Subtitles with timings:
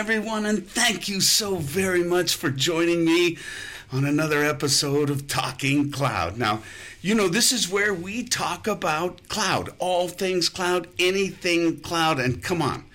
[0.00, 3.36] Everyone, and thank you so very much for joining me
[3.92, 6.38] on another episode of Talking Cloud.
[6.38, 6.62] Now,
[7.02, 12.42] you know, this is where we talk about cloud, all things cloud, anything cloud, and
[12.42, 12.86] come on.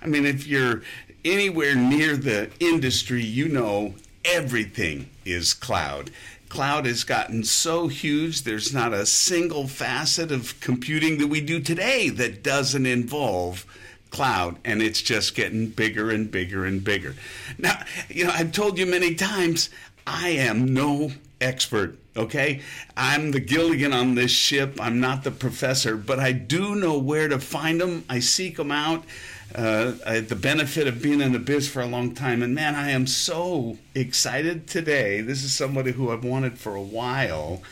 [0.00, 0.80] I mean, if you're
[1.22, 6.10] anywhere near the industry, you know everything is cloud.
[6.48, 11.60] Cloud has gotten so huge, there's not a single facet of computing that we do
[11.60, 13.66] today that doesn't involve
[14.14, 17.16] cloud and it's just getting bigger and bigger and bigger.
[17.58, 19.70] Now, you know, I've told you many times,
[20.06, 22.60] I am no expert, okay?
[22.96, 24.78] I'm the Gilligan on this ship.
[24.80, 28.04] I'm not the professor, but I do know where to find them.
[28.08, 29.04] I seek them out.
[29.52, 32.74] Uh, I the benefit of being in the biz for a long time, and man,
[32.74, 35.20] I am so excited today.
[35.20, 37.62] This is somebody who I've wanted for a while.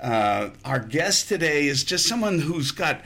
[0.00, 3.02] Uh, our guest today is just someone who's got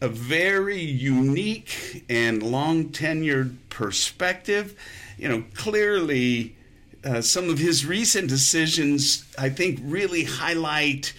[0.00, 4.78] a very unique and long tenured perspective.
[5.18, 6.56] You know, clearly,
[7.04, 11.12] uh, some of his recent decisions, I think, really highlight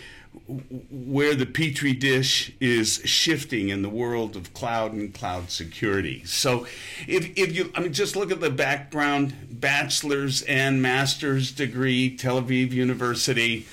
[0.92, 6.23] where the petri dish is shifting in the world of cloud and cloud security.
[6.26, 6.67] So,
[7.08, 12.42] if, if you, I mean, just look at the background bachelor's and master's degree, Tel
[12.42, 13.66] Aviv University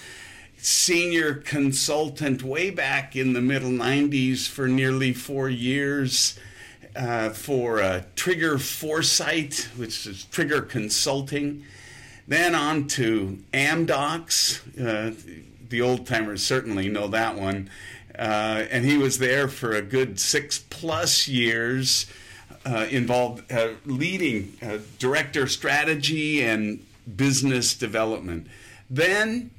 [0.62, 6.38] senior consultant way back in the middle 90s for nearly four years
[6.94, 11.64] uh, for uh, Trigger Foresight, which is Trigger Consulting.
[12.28, 14.60] Then on to Amdocs.
[14.80, 15.12] Uh,
[15.68, 17.68] the old timers certainly know that one.
[18.16, 22.06] Uh, and he was there for a good six plus years,
[22.64, 24.56] uh, involved uh, leading
[25.00, 28.46] director strategy and business development.
[28.88, 29.50] Then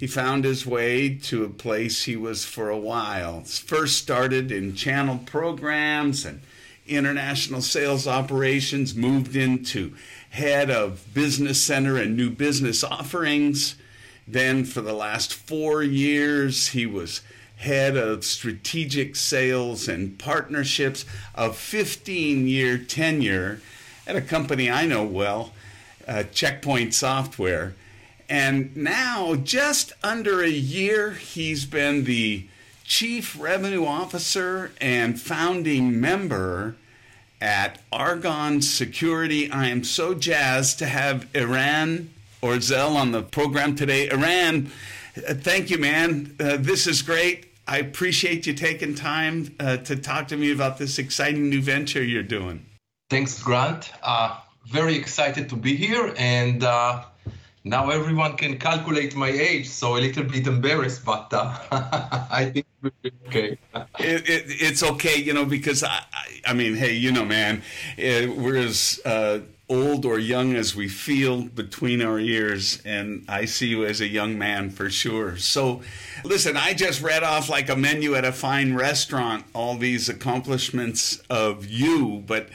[0.00, 3.42] he found his way to a place he was for a while.
[3.44, 6.40] First started in channel programs and
[6.86, 9.94] international sales operations, moved into
[10.30, 13.74] head of business center and new business offerings.
[14.26, 17.20] Then, for the last four years, he was
[17.56, 23.60] head of strategic sales and partnerships, a 15 year tenure
[24.06, 25.52] at a company I know well,
[26.08, 27.74] uh, Checkpoint Software.
[28.30, 32.46] And now, just under a year, he's been the
[32.84, 36.76] Chief Revenue Officer and founding member
[37.40, 39.50] at Argon Security.
[39.50, 44.08] I am so jazzed to have Eran Orzel on the program today.
[44.08, 44.70] Eran,
[45.16, 46.36] uh, thank you, man.
[46.38, 47.46] Uh, this is great.
[47.66, 52.02] I appreciate you taking time uh, to talk to me about this exciting new venture
[52.02, 52.64] you're doing.
[53.08, 53.90] Thanks, Grant.
[54.04, 54.38] Uh,
[54.68, 57.02] very excited to be here and uh,
[57.64, 61.56] now everyone can calculate my age, so a little bit embarrassed, but uh,
[62.30, 62.66] I think
[63.26, 63.58] okay.
[63.98, 66.02] it, it, it's okay, you know, because I,
[66.46, 67.62] I, mean, hey, you know, man,
[67.98, 73.24] it, eh, we're as uh, old or young as we feel between our ears, and
[73.28, 75.36] I see you as a young man for sure.
[75.36, 75.82] So,
[76.24, 81.22] listen, I just read off like a menu at a fine restaurant all these accomplishments
[81.28, 82.48] of you, but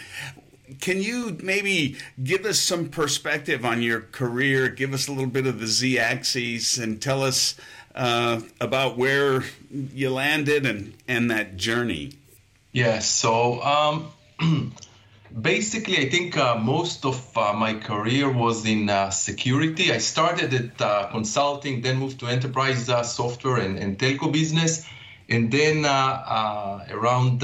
[0.79, 4.69] can you maybe give us some perspective on your career?
[4.69, 7.55] Give us a little bit of the Z axis and tell us
[7.95, 12.13] uh, about where you landed and, and that journey.
[12.71, 14.11] Yeah, so um,
[15.41, 19.93] basically, I think uh, most of uh, my career was in uh, security.
[19.93, 24.85] I started at uh, consulting, then moved to enterprise uh, software and, and telco business.
[25.29, 27.39] And then around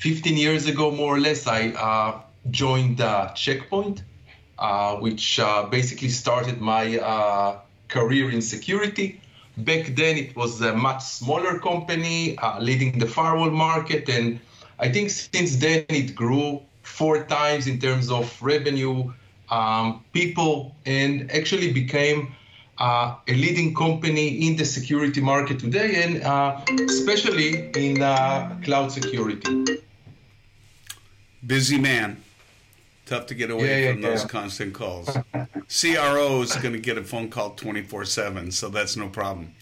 [0.00, 4.02] 15 years ago, more or less, I uh, joined uh, Checkpoint,
[4.58, 7.58] uh, which uh, basically started my uh,
[7.88, 9.20] career in security.
[9.58, 14.08] Back then, it was a much smaller company uh, leading the firewall market.
[14.08, 14.40] And
[14.78, 19.12] I think since then, it grew four times in terms of revenue,
[19.50, 22.34] um, people, and actually became
[22.78, 26.58] uh, a leading company in the security market today, and uh,
[26.88, 29.82] especially in uh, cloud security.
[31.46, 32.22] Busy man.
[33.06, 35.08] Tough to get away yeah, yeah, from those constant calls.
[35.68, 39.52] CRO is going to get a phone call 24 7, so that's no problem.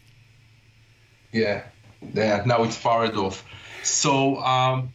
[1.33, 1.65] Yeah,
[2.13, 2.43] yeah.
[2.45, 3.45] Now it's fired off.
[3.83, 4.93] So, um,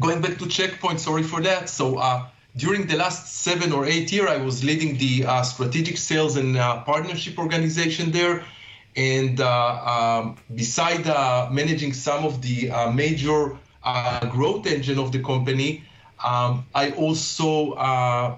[0.00, 1.68] going back to Checkpoint, sorry for that.
[1.68, 2.26] So, uh,
[2.56, 6.56] during the last seven or eight year, I was leading the uh, strategic sales and
[6.56, 8.44] uh, partnership organization there.
[8.96, 13.56] And uh, um, beside uh, managing some of the uh, major
[14.30, 15.84] growth engine of the company,
[16.24, 18.36] um, I also uh,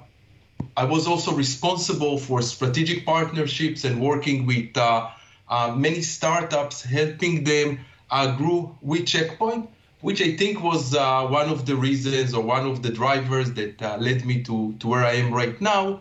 [0.77, 5.09] I was also responsible for strategic partnerships and working with uh,
[5.49, 7.81] uh, many startups, helping them
[8.11, 9.69] uh, grow with Checkpoint.
[10.01, 13.83] which I think was uh, one of the reasons or one of the drivers that
[13.83, 16.01] uh, led me to, to where I am right now,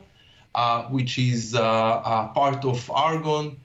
[0.56, 3.60] uh, which is uh, part of Argon,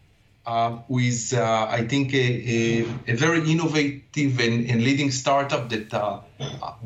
[0.46, 6.22] uh, with, uh, I think, a, a, a very innovative and, and, leading startup that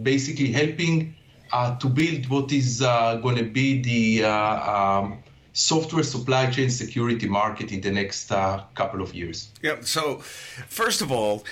[0.00, 1.14] basically helping
[1.50, 5.22] to build what is going to be the um,
[5.52, 9.50] software supply chain security market in the next couple of years.
[9.62, 9.84] Yep.
[9.84, 11.44] So, first of all,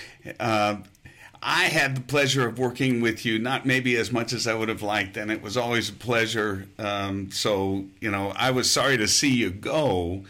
[1.43, 4.69] I had the pleasure of working with you, not maybe as much as I would
[4.69, 6.66] have liked, and it was always a pleasure.
[6.78, 10.25] Um, so, you know, I was sorry to see you go.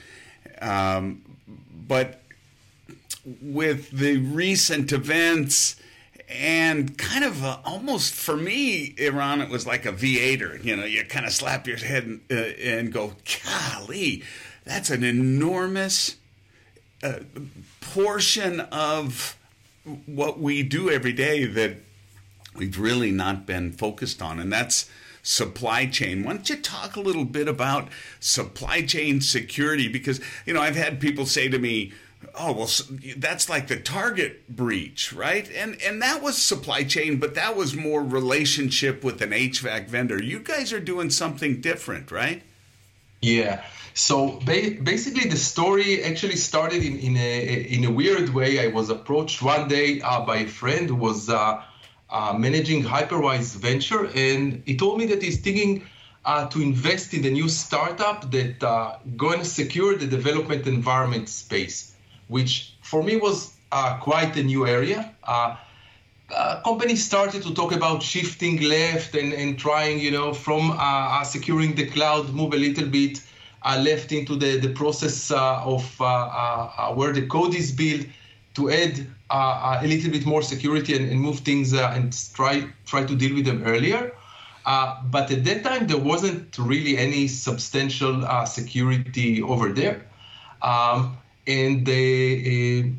[0.61, 1.23] Um,
[1.89, 2.21] but
[3.41, 5.77] with the recent events,
[6.29, 10.65] and kind of almost for me, Eran, it was like a V8er.
[10.65, 13.13] You know, you kind of slap your head and, uh, and go,
[13.45, 14.25] golly,
[14.65, 16.17] that's an enormous
[17.03, 17.21] uh,
[17.81, 19.37] portion of
[20.07, 21.77] what we do every day that
[22.57, 24.91] we've really not been focused on, and that's
[25.23, 26.25] supply chain.
[26.25, 27.89] Why don't you talk a little bit about
[28.19, 29.89] supply chain security?
[29.89, 31.93] Because, you know, I've had people say to me,
[32.35, 32.71] oh well
[33.17, 35.51] that's like the target breach right?
[35.55, 40.23] And and that was supply chain but that was more relationship with an hvac vendor.
[40.23, 42.43] You guys are doing something different right?
[43.23, 43.65] Yeah.
[43.95, 48.63] So ba- basically, the story actually started in, in, a, in a weird way.
[48.63, 51.63] I was approached one day uh, by a friend who was uh,
[52.11, 55.87] uh, managing Hyperwise Venture, and he told me that he's thinking
[56.27, 61.31] uh, to invest in a new startup that uh, going to secure the development environment
[61.31, 61.95] space,
[62.29, 65.13] which for me was uh, quite a new area.
[65.25, 65.57] Uh,
[66.65, 70.77] companies started to talk about shifting left and, and trying, you know, from
[71.25, 73.23] securing the cloud, move a little bit
[73.63, 78.07] uh, left into the, the process uh, of uh, where the code is built
[78.55, 83.17] to add a little bit more security and, and move things and try try to
[83.17, 84.13] deal with them earlier.
[84.65, 90.07] but at that time, there wasn't really any substantial security over there.
[90.63, 92.93] Um, and the,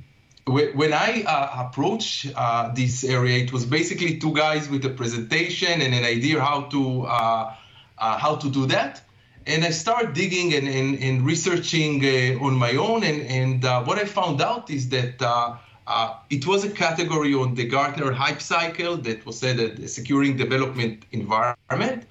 [0.45, 5.81] when I uh, approached uh, this area, it was basically two guys with a presentation
[5.81, 7.53] and an idea how to uh,
[7.97, 9.01] how to do that
[9.47, 13.03] and I started digging and, and, and researching uh, on my own.
[13.03, 15.55] And, and uh, what I found out is that uh,
[15.87, 20.35] uh it was a category on the Gartner Hype Cycle that was said that securing
[20.35, 22.03] development environment.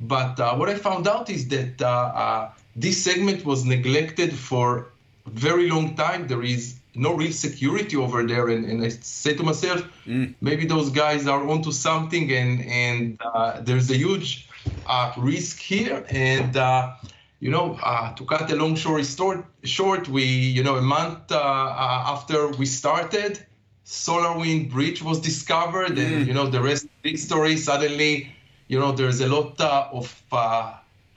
[0.00, 4.92] But uh, what I found out is that uh, this segment was neglected for
[5.32, 6.26] very long time.
[6.26, 8.48] There is no real security over there.
[8.48, 10.34] And, and I say to myself, mm.
[10.40, 13.18] maybe those guys are onto something, and and
[13.66, 14.48] there's a huge
[14.86, 16.04] uh, risk here.
[16.10, 16.94] And uh,
[17.40, 21.30] you know, uh, to cut a long story short, short, we you know a month
[21.30, 23.44] after we started,
[23.86, 26.04] SolarWinds breach was discovered, mm.
[26.04, 27.56] and you know the rest of the story.
[27.56, 28.32] Suddenly,
[28.66, 30.22] you know, there's a lot of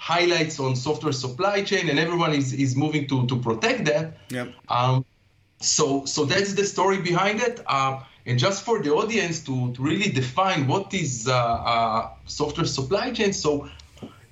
[0.01, 4.17] highlights on software supply chain, and everyone is, is moving to to protect that.
[4.29, 4.47] Yep.
[4.67, 5.05] Um,
[5.59, 7.61] so so that's the story behind it.
[7.67, 12.65] Uh, and just for the audience to, to really define what is uh, uh, software
[12.65, 13.69] supply chain, so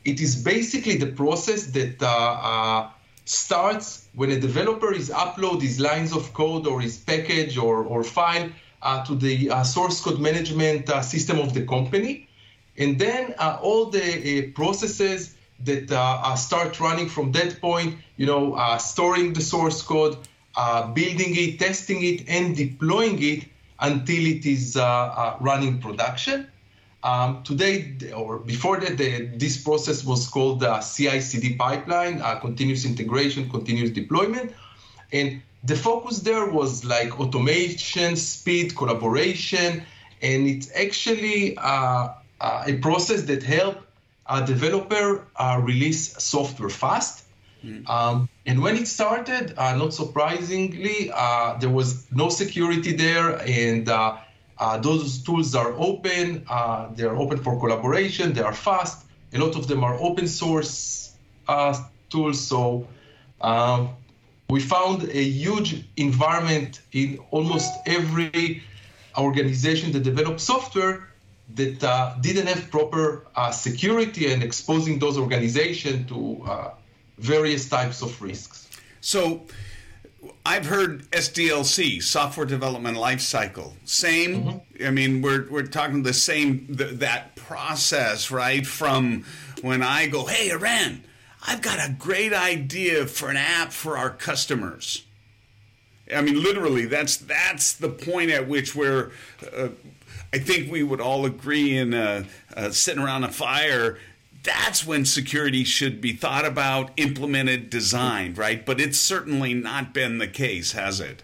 [0.06, 2.90] it is basically the process that uh, uh,
[3.26, 8.04] starts when a developer is upload his lines of code or his package or, or
[8.04, 8.50] file
[8.82, 12.28] uh, to the uh, source code management system of the company.
[12.78, 19.42] And then all the processes that start running from that point, you know, storing the
[19.42, 20.18] source code,
[20.94, 23.46] building it, testing it, and deploying it
[23.82, 26.48] until it is uh, uh, running production.
[27.01, 28.98] Um, today, or before that,
[29.39, 34.51] this process was called the CI/CD pipeline, uh, continuous integration, continuous deployment,
[35.13, 39.84] and the focus there was like automation, speed, collaboration,
[40.22, 42.10] and it's actually uh,
[42.42, 43.78] uh, a process that help
[44.30, 47.26] a developer uh, release software fast
[47.64, 47.90] Mm.
[47.90, 53.90] Um, and when it started, uh, not surprisingly, uh, there was no security there, and
[53.90, 54.18] uh,
[54.58, 56.46] uh those tools are open.
[56.50, 58.34] Uh, they are open for collaboration.
[58.34, 59.06] They are fast.
[59.34, 61.14] A lot of them are open source
[61.48, 61.78] uh,
[62.10, 62.40] tools.
[62.40, 62.88] So
[63.42, 63.90] um,
[64.50, 68.64] we found a huge environment in almost every
[69.18, 71.09] organization that develops software
[71.56, 76.46] that didn't have proper security and exposing those organizations to
[77.18, 78.68] various types of risks.
[79.01, 79.44] So
[80.46, 83.74] I've heard SDLC, software development lifecycle.
[83.86, 84.44] Same.
[84.44, 84.86] Mm-hmm.
[84.86, 88.65] I mean, we're we're talking the same th- that process, right?
[88.65, 89.25] From
[89.62, 91.03] when I go, hey, Eran,
[91.46, 95.06] I've got a great idea for an app for our customers.
[96.13, 99.12] I mean, literally, that's that's the point at which we're.
[99.56, 99.70] Uh,
[100.32, 103.98] I think we would all agree in uh, uh, sitting around a fire.
[104.44, 108.66] That's when security should be thought about, implemented, designed, right?
[108.66, 111.24] But it's certainly not been the case, has it?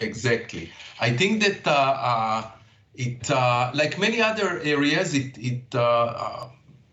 [0.00, 0.70] Exactly.
[1.00, 2.50] I think that uh, uh,
[2.94, 3.28] it,
[3.76, 5.70] like many other areas, it, it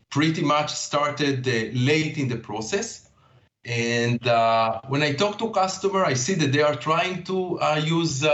[0.09, 3.09] pretty much started late in the process.
[3.63, 4.19] And
[4.89, 8.25] when I talk to customer, I see that they are trying to use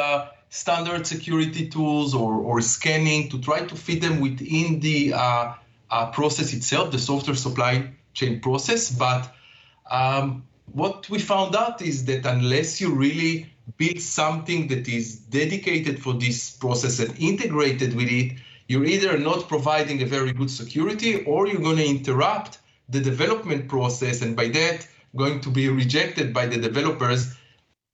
[0.50, 5.54] standard security tools or, or scanning to try to fit them within the uh,
[5.90, 8.92] uh, process itself, the software supply chain process.
[8.92, 9.34] But
[9.90, 16.02] um, what we found out is that unless you really build something that is dedicated
[16.02, 18.38] for this process and integrated with it,
[18.68, 23.68] you're either not providing a very good security or you're going to interrupt the development
[23.68, 24.22] process.
[24.22, 27.34] And by that, going to be rejected by the developers,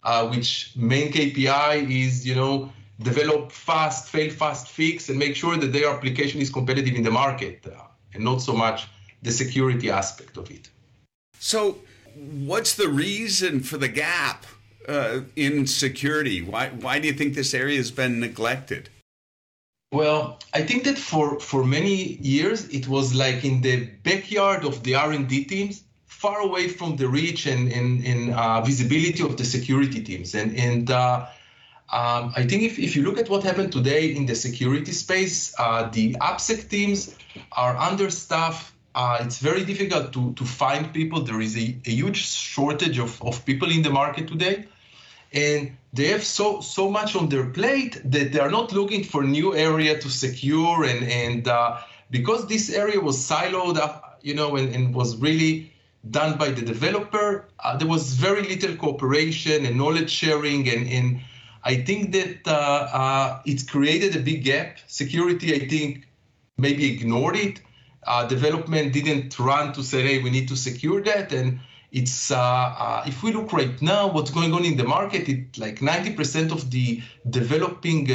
[0.03, 5.57] uh, which main KPI is, you know, develop fast, fail fast, fix, and make sure
[5.57, 7.83] that their application is competitive in the market, uh,
[8.13, 8.88] and not so much
[9.22, 10.69] the security aspect of it.
[11.39, 11.77] So,
[12.15, 14.45] what's the reason for the gap
[14.88, 16.41] uh, in security?
[16.41, 18.89] Why why do you think this area has been neglected?
[19.91, 24.83] Well, I think that for for many years it was like in the backyard of
[24.83, 25.83] the R&D teams
[26.24, 30.34] far away from the reach and, and, and uh, visibility of the security teams.
[30.34, 31.27] And, and uh,
[31.92, 35.53] um, I think if, if you look at what happened today in the security space,
[35.60, 37.13] uh, the AppSec teams
[37.51, 38.72] are understaffed.
[38.96, 41.20] Uh, it's very difficult to, to find people.
[41.24, 44.65] There is a, a huge shortage of, of people in the market today.
[45.34, 49.24] And they have so so much on their plate that they are not looking for
[49.24, 54.56] new area to secure and and uh, because this area was siloed up, you know,
[54.58, 55.73] and, and was really
[56.10, 57.48] done by the developer.
[57.60, 61.22] Uh, there was very little cooperation and knowledge sharing, and, and
[61.63, 64.79] I think that uh, uh, it created a big gap.
[64.88, 66.07] Security, I think,
[66.57, 67.62] maybe ignored it.
[68.05, 71.31] Uh, development didn't run to say, hey, we need to secure that.
[71.31, 71.60] And
[71.93, 75.57] it's uh, uh, if we look right now, what's going on in the market, it
[75.57, 78.07] like 90% of the developing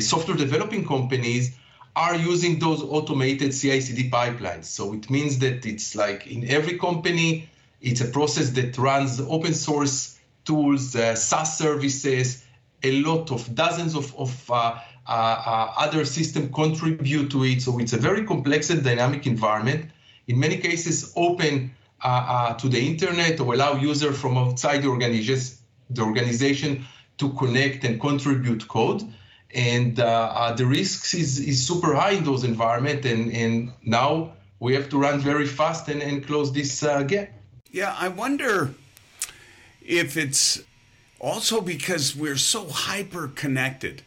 [0.00, 1.54] software developing companies
[1.96, 4.66] are using those automated CI/CD pipelines.
[4.66, 7.48] So it means that it's like in every company,
[7.80, 12.44] it's a process that runs open source tools, uh, SaaS services,
[12.82, 17.62] a lot of dozens of, of uh, uh, uh other systems contribute to it.
[17.62, 19.90] So it's a very complex and dynamic environment.
[20.28, 21.74] In many cases, open
[22.04, 25.56] uh, uh, to the internet or allow users from outside the organization,
[25.88, 26.84] the organization
[27.16, 29.02] to connect and contribute code
[29.56, 34.32] and uh, uh, the risks is, is super high in those environments and, and now
[34.60, 37.30] we have to run very fast and, and close this uh, gap.
[37.72, 38.74] Yeah i wonder
[39.82, 40.62] if it's
[41.18, 44.02] also because we're so hyper connected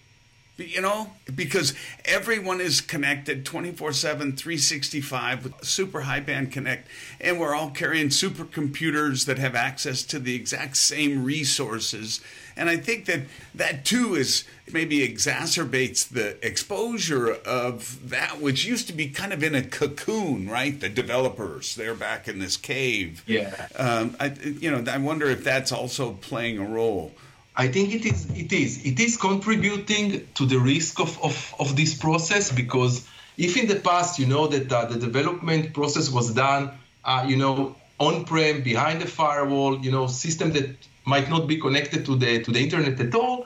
[0.59, 1.73] you know, because
[2.05, 6.87] everyone is connected 24 7, 365 with super high band connect,
[7.19, 12.21] and we're all carrying supercomputers that have access to the exact same resources.
[12.55, 13.21] And I think that
[13.55, 19.41] that too is maybe exacerbates the exposure of that which used to be kind of
[19.43, 20.77] in a cocoon, right?
[20.77, 23.23] The developers, they're back in this cave.
[23.25, 23.67] Yeah.
[23.77, 27.13] Um, I, you know, I wonder if that's also playing a role.
[27.59, 31.75] I think it is it is it is contributing to the risk of, of, of
[31.75, 33.05] this process because
[33.37, 36.71] if in the past you know that uh, the development process was done
[37.03, 40.69] uh, you know on-prem behind the firewall you know system that
[41.05, 43.45] might not be connected to the to the internet at all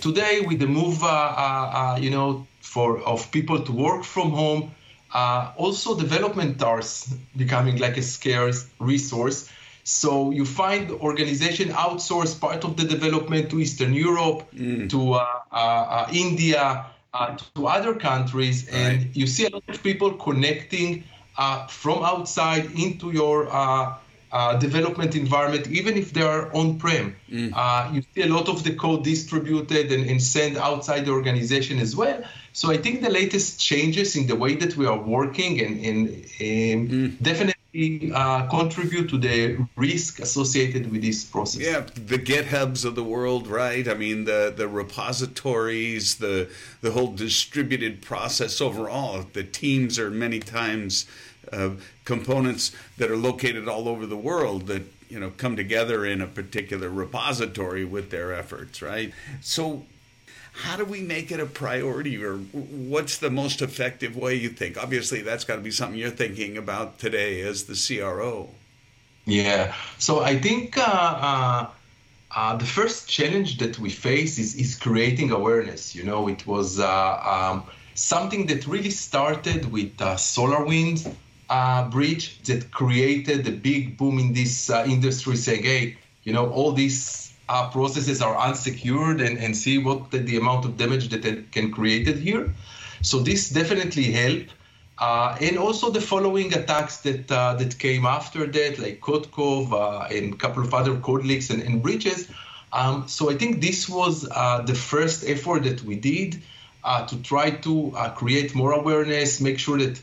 [0.00, 4.30] today with the move uh, uh, uh you know for of people to work from
[4.30, 4.70] home
[5.12, 6.82] uh, also development are
[7.36, 9.50] becoming like a scarce resource
[9.84, 14.88] so you find organization outsource part of the development to Eastern Europe, mm.
[14.90, 18.78] to uh, uh, uh India, uh, to other countries, right.
[18.78, 21.04] and you see a lot of people connecting
[21.38, 23.48] uh, from outside into your
[24.32, 27.16] uh, development environment, even if they are on-prem.
[27.30, 27.52] Mm.
[27.54, 31.78] Uh, you see a lot of the code distributed and, and sent outside the organization
[31.80, 32.22] as well.
[32.52, 36.08] So I think the latest changes in the way that we are working and, and,
[36.40, 37.22] and mm.
[37.22, 41.62] definitely uh, contribute to the risk associated with this process.
[41.62, 43.86] Yeah, the GitHubs of the world, right?
[43.86, 46.48] I mean, the the repositories, the
[46.80, 49.24] the whole distributed process overall.
[49.32, 51.06] The teams are many times
[51.52, 51.70] uh,
[52.04, 56.26] components that are located all over the world that you know come together in a
[56.26, 59.12] particular repository with their efforts, right?
[59.40, 59.84] So
[60.62, 64.76] how do we make it a priority or what's the most effective way you think?
[64.76, 68.50] Obviously that's got to be something you're thinking about today as the cro
[69.26, 69.74] yeah.
[69.98, 71.66] So i think uh, uh,
[72.34, 75.94] uh, the first challenge that we face is, is creating awareness.
[75.94, 76.86] You know, it was uh,
[77.34, 77.64] um,
[77.94, 81.12] something that really started with uh, SolarWinds
[81.48, 86.72] uh, breach that created a big boom in this industry, saying, "Hey, you know, all
[86.72, 91.24] these uh, processes are unsecured, and, and see what the, the amount of damage that
[91.24, 92.54] it can created here."
[93.02, 94.50] So this definitely helped.
[95.00, 100.14] Uh, and also the following attacks that uh, that came after that, like CodeCov uh,
[100.14, 102.28] and a couple of other code leaks and, and breaches.
[102.72, 106.42] Um, so I think this was uh, the first effort that we did
[106.84, 107.72] uh, to try to
[108.14, 109.96] create more awareness, make sure that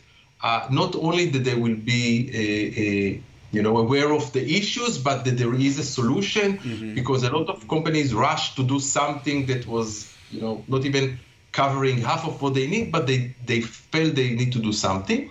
[0.72, 2.48] not only that there will be a,
[2.86, 3.22] a,
[3.58, 6.94] you know aware of the issues, but that there is a solution, mm-hmm.
[7.00, 9.88] because a lot of companies rush to do something that was
[10.34, 11.06] you know not even
[11.52, 15.22] covering half of what they need, but they, they felt they need to do something.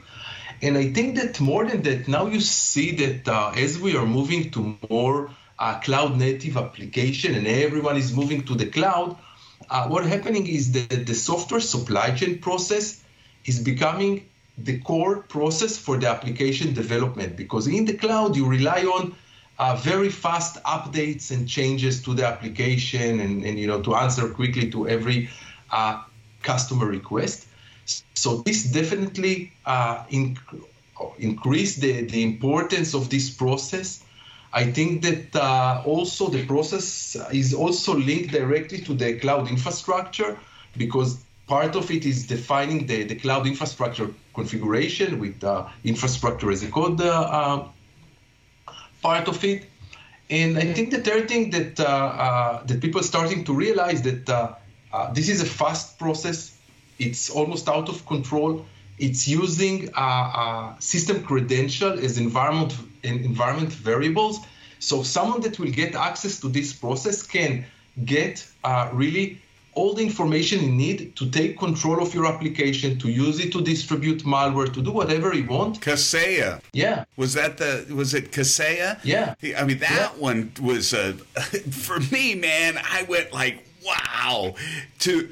[0.60, 4.06] And I think that more than that, now you see that uh, as we are
[4.06, 9.16] moving to more uh, cloud native application and everyone is moving to the cloud,
[9.70, 13.02] uh, what's happening is that the software supply chain process
[13.44, 14.26] is becoming
[14.58, 19.14] the core process for the application development because in the cloud you rely on
[19.58, 24.28] uh, very fast updates and changes to the application and, and you know to answer
[24.28, 25.28] quickly to every
[25.70, 26.02] uh,
[26.42, 27.46] customer request.
[28.14, 30.64] So this definitely uh, inc-
[31.18, 34.02] increased the, the importance of this process.
[34.52, 40.38] I think that uh, also the process is also linked directly to the cloud infrastructure
[40.76, 46.62] because part of it is defining the, the cloud infrastructure configuration with uh, infrastructure as
[46.62, 47.68] a code uh, uh,
[49.02, 49.66] part of it.
[50.28, 54.28] And I think the third thing that uh, that people are starting to realize that
[54.28, 56.58] uh, this is a fast process.
[56.98, 58.66] It's almost out of control.
[58.98, 64.40] It's using uh, uh, system credential as environment environment variables.
[64.78, 67.64] So someone that will get access to this process can
[68.04, 69.40] get uh, really
[69.76, 73.60] all the information you need to take control of your application, to use it to
[73.62, 75.80] distribute malware, to do whatever you want.
[75.80, 76.60] Kaseya.
[76.72, 77.04] Yeah.
[77.16, 78.98] Was that the, was it Kaseya?
[79.04, 79.34] Yeah.
[79.56, 80.20] I mean, that yeah.
[80.20, 81.12] one was, uh,
[81.70, 84.54] for me, man, I went like, wow
[84.98, 85.28] to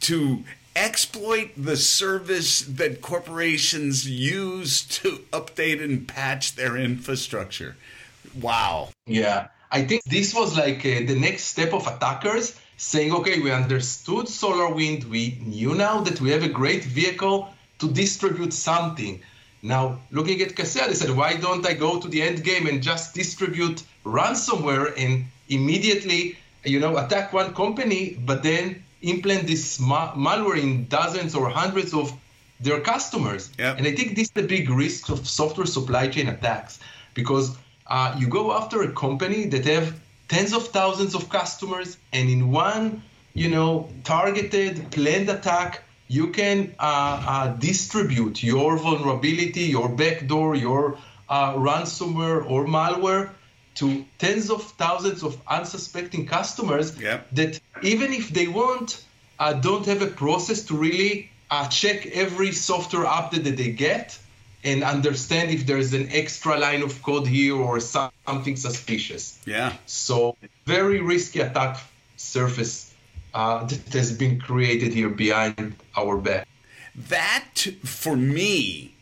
[0.00, 0.44] to
[0.76, 7.76] exploit the service that corporations use to update and patch their infrastructure.
[8.40, 8.90] Wow.
[9.06, 9.48] Yeah.
[9.70, 14.26] I think this was like uh, the next step of attackers saying, okay, we understood
[14.26, 15.04] SolarWind.
[15.04, 19.20] We knew now that we have a great vehicle to distribute something.
[19.62, 22.82] Now, looking at Kaseya, he said, why don't I go to the end game and
[22.82, 30.12] just distribute ransomware and immediately you know, attack one company, but then implant this ma-
[30.14, 32.12] malware in dozens or hundreds of
[32.60, 33.50] their customers.
[33.58, 33.78] Yep.
[33.78, 36.80] And I think this is the big risk of software supply chain attacks
[37.14, 42.28] because uh, you go after a company that have tens of thousands of customers, and
[42.28, 43.02] in one,
[43.34, 50.98] you know, targeted planned attack, you can uh, uh, distribute your vulnerability, your backdoor, your
[51.28, 53.30] uh, ransomware or malware
[53.74, 56.98] to tens of thousands of unsuspecting customers
[57.32, 59.04] that even if they want,
[59.38, 64.18] uh, don't have a process to really uh, check every software update that they get
[64.68, 69.38] and understand if there's an extra line of code here or something suspicious.
[69.46, 69.72] Yeah.
[69.86, 71.78] So very risky attack
[72.16, 72.92] surface
[73.32, 76.46] uh, that has been created here behind our back.
[76.94, 78.94] That for me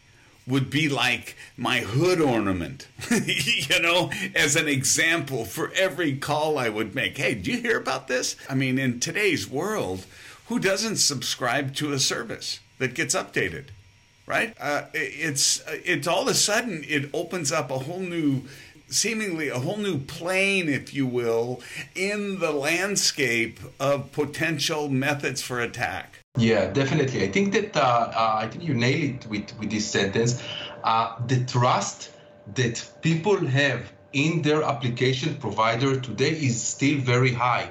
[0.47, 6.69] would be like my hood ornament, you know, as an example for every call I
[6.69, 7.19] would make.
[7.19, 8.37] Hey, do you hear about this?
[8.49, 10.07] I mean, in today's world,
[10.47, 13.67] who doesn't subscribe to a service that gets updated?
[14.27, 14.55] Right?
[14.61, 18.43] Uh, it's it's all of a sudden it opens up a whole new
[18.89, 21.61] seemingly a whole new plane, if you will,
[21.95, 26.21] in the landscape of potential methods for attack.
[26.37, 27.23] Yeah, definitely.
[27.25, 30.43] I think that uh, uh, I think you nail it with with this sentence.
[30.85, 32.11] Uh, the trust
[32.55, 37.71] that people have in their application provider today is still very high,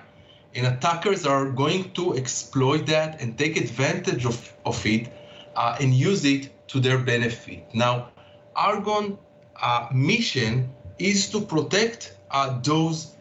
[0.54, 5.12] and attackers are going to exploit that and take advantage of of it
[5.56, 7.74] uh, and use it to their benefit.
[7.74, 8.10] Now,
[8.56, 9.18] Argon
[9.62, 13.12] uh, mission is to protect uh, those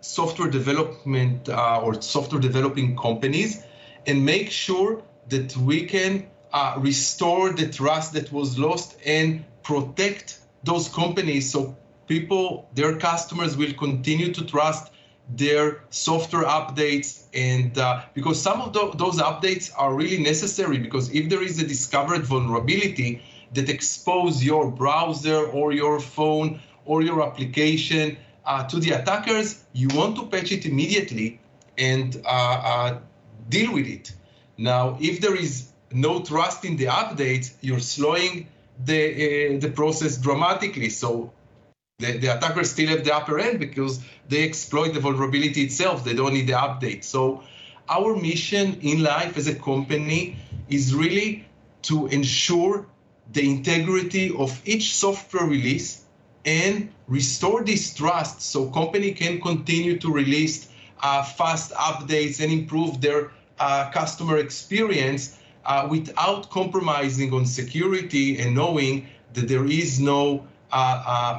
[0.00, 3.62] software development or software developing companies
[4.06, 10.38] and make sure that we can uh, restore the trust that was lost and protect
[10.64, 14.91] those companies so people, their customers, will continue to trust
[15.30, 21.10] their software updates and uh, because some of the, those updates are really necessary because
[21.14, 23.22] if there is a discovered vulnerability
[23.54, 29.88] that expose your browser or your phone or your application uh, to the attackers, you
[29.94, 31.40] want to patch it immediately
[31.78, 32.98] and uh, uh,
[33.48, 34.12] deal with it.
[34.58, 38.48] Now, if there is no trust in the updates, you're slowing
[38.84, 40.88] the uh, the process dramatically.
[40.88, 41.32] So
[42.02, 46.04] the, the attackers still have the upper end because they exploit the vulnerability itself.
[46.04, 47.04] They don't need the update.
[47.04, 47.42] So
[47.88, 50.36] our mission in life as a company
[50.68, 51.46] is really
[51.82, 52.86] to ensure
[53.32, 56.04] the integrity of each software release
[56.44, 60.68] and restore this trust so company can continue to release
[61.02, 68.54] uh, fast updates and improve their uh, customer experience uh, without compromising on security and
[68.54, 70.46] knowing that there is no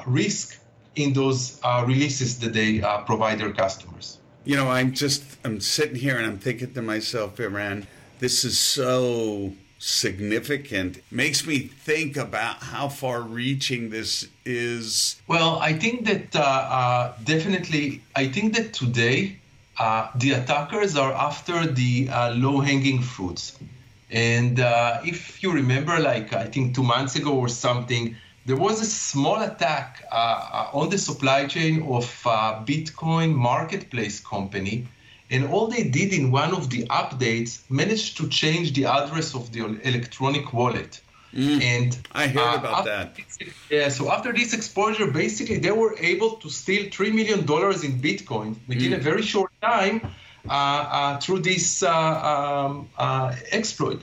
[0.07, 0.59] risk
[0.95, 4.19] in those uh, releases that they provide their customers.
[4.45, 7.87] You know, I'm just I'm sitting here and I'm thinking to myself, Eran,
[8.19, 11.01] this is so significant.
[11.11, 15.21] Makes me think about how far reaching this is.
[15.27, 19.39] Well i think that uh, uh, definitely i think that today
[19.77, 23.57] uh, the attackers are after the low hanging fruits.
[24.11, 28.81] And uh, if you remember, like I think two months ago or something, there was
[28.81, 34.87] a small attack uh, uh on the supply chain of uh, Bitcoin marketplace company.
[35.29, 39.51] And all they did in one of the updates managed to change the address of
[39.51, 41.01] the electronic wallet.
[41.33, 43.15] Mm, and I heard uh, about that.
[43.15, 47.83] This, yeah, so after this exposure, basically they were able to steal three million dollars
[47.83, 48.97] in Bitcoin within mm.
[48.97, 50.01] a very short time
[50.47, 52.89] uh, uh, through this uh, um,
[53.51, 54.01] exploit.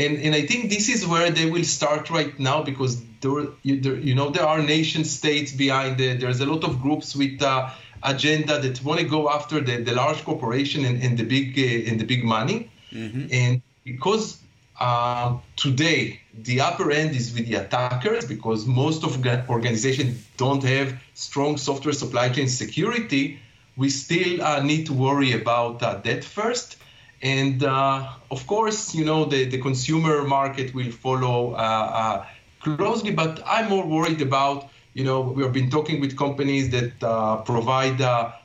[0.00, 3.80] And, and I think this is where they will start right now because there, you,
[3.80, 6.20] there, you know there are nation states behind it.
[6.20, 7.70] There's a lot of groups with uh,
[8.02, 11.90] agenda that want to go after the, the large corporation and, and the big uh,
[11.90, 12.70] and the big money.
[12.92, 13.26] Mm-hmm.
[13.32, 14.40] And because
[14.80, 19.12] uh, today the upper end is with the attackers because most of
[19.50, 23.38] organizations don't have strong software supply chain security
[23.76, 26.76] we still uh, need to worry about uh, that first.
[27.22, 32.26] And uh, of course, you know, the, the consumer market will follow uh, uh,
[32.60, 37.02] closely, but I'm more worried about, you know, we have been talking with companies that
[37.02, 38.00] uh, provide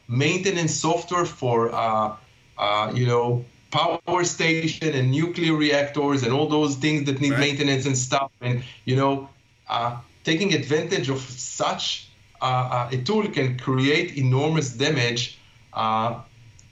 [0.07, 1.67] maintenance software for,
[2.93, 7.39] you know, power station and nuclear reactors and all those things that need right.
[7.39, 8.31] maintenance and stuff.
[8.41, 9.29] And, you know,
[10.23, 12.09] taking advantage of such
[12.41, 15.37] uh, a tool can create enormous damage
[15.73, 16.19] uh,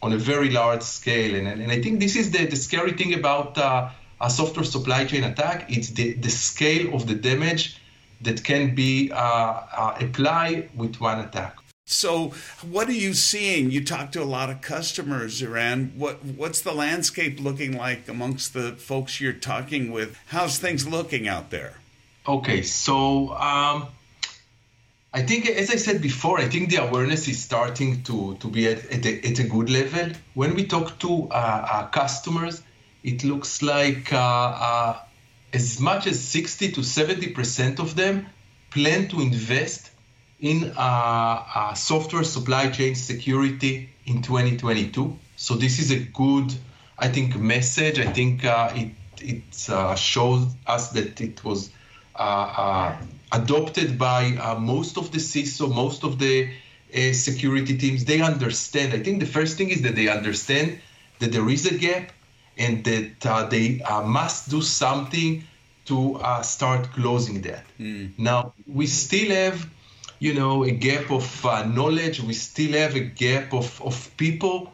[0.03, 1.33] on a very large scale.
[1.35, 3.89] And, and I think this is the, the scary thing about uh,
[4.19, 5.65] a software supply chain attack.
[5.69, 7.81] It's the, the scale of the damage
[8.21, 11.55] that can be uh, uh, applied with one attack.
[11.85, 13.69] So, what are you seeing?
[13.69, 15.93] You talk to a lot of customers, Eran.
[15.97, 20.17] What what's the landscape looking like amongst the folks you're talking with?
[20.27, 21.75] How's things looking out there?
[22.25, 23.87] Okay, so um,
[25.15, 28.67] I think, as I said before, I think the awareness is starting to, to be
[28.67, 30.11] at, at, a, at a good level.
[30.33, 32.63] When we talk to uh, our customers,
[33.03, 34.99] it looks like uh, uh,
[35.53, 38.25] as much as 60 to 70% of them
[38.71, 39.91] plan to invest
[40.39, 45.15] in uh, uh, software supply chain security in 2022.
[45.35, 46.51] So this is a good,
[46.97, 47.99] I think, message.
[47.99, 48.89] I think uh, it,
[49.21, 49.43] it
[49.95, 51.69] shows us that it was
[53.33, 56.49] adopted by uh, most of the CISO, most of the
[56.95, 58.05] uh, security teams.
[58.05, 58.93] They understand.
[58.93, 60.79] I think the first thing is that they understand
[61.19, 62.11] that there is a gap
[62.57, 65.43] and that uh, they uh, must do something
[65.85, 67.65] to uh, start closing that.
[67.79, 68.11] Mm.
[68.17, 69.67] Now, we still have,
[70.19, 72.21] you know, a gap of uh, knowledge.
[72.21, 74.71] We still have a gap of, of people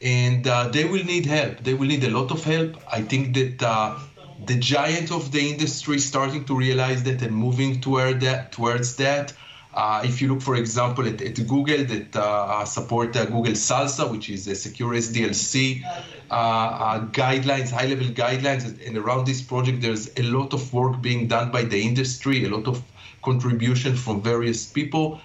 [0.00, 1.58] and they will need help.
[1.58, 2.76] They will need a lot of help.
[2.90, 3.98] I think that
[4.46, 9.32] the giant of the industry starting to realize that and moving toward that towards that.
[9.74, 13.52] Uh, if you look, for example, at, at Google that uh, uh support uh, Google
[13.52, 19.82] SLSA, which is a secure SDLC uh, uh, guidelines, high-level guidelines, and around this project,
[19.82, 22.82] there's a lot of work being done by the industry, a lot of
[23.22, 25.20] contribution from various people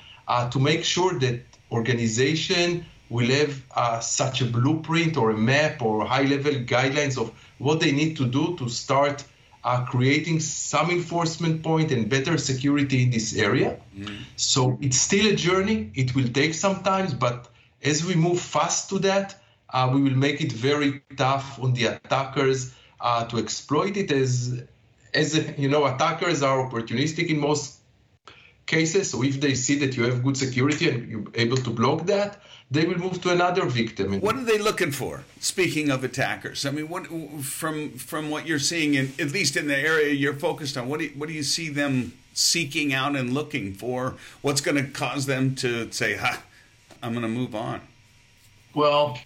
[0.51, 1.39] to make sure that
[1.71, 7.31] organization will have such a blueprint or a map or high-level guidelines of
[7.63, 9.23] what they need to do to start
[9.63, 13.79] uh, creating some enforcement point and better security in this area.
[13.97, 14.23] Mm.
[14.35, 15.91] So it's still a journey.
[15.95, 17.47] It will take some time, but
[17.81, 21.85] as we move fast to that, uh, we will make it very tough on the
[21.85, 24.11] attackers uh, to exploit it.
[24.11, 24.63] As
[25.13, 27.79] as you know, attackers are opportunistic in most
[28.65, 29.09] cases.
[29.11, 32.41] So if they see that you have good security and you're able to block that,
[32.71, 34.19] they will move to another victim.
[34.19, 35.23] What are they looking for?
[35.39, 37.07] Speaking of attackers, I mean, what
[37.43, 40.99] from from what you're seeing, in, at least in the area you're focused on, what
[40.99, 44.15] do you, what do you see them seeking out and looking for?
[44.41, 46.41] What's going to cause them to say, "Ha,
[47.03, 47.81] I'm gonna move on?
[48.73, 49.19] Well,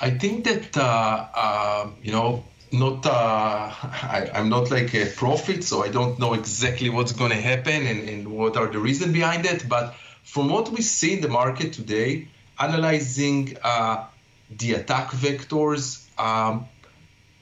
[0.00, 3.10] I think that uh, uh, you know, not uh,
[4.18, 7.86] I, am not like a prophet, so I don't know exactly what's going to happen
[7.86, 9.68] and, and what are the reason behind it.
[9.68, 12.28] But from what we see in the market today,
[12.58, 14.06] analyzing uh,
[14.50, 16.66] the attack vectors, um,